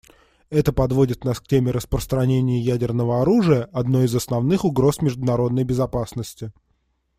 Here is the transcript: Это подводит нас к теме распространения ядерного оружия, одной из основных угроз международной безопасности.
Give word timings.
Это 0.49 0.73
подводит 0.73 1.23
нас 1.25 1.39
к 1.39 1.47
теме 1.47 1.69
распространения 1.69 2.59
ядерного 2.59 3.21
оружия, 3.21 3.65
одной 3.71 4.05
из 4.05 4.15
основных 4.15 4.65
угроз 4.65 4.99
международной 4.99 5.63
безопасности. 5.63 6.51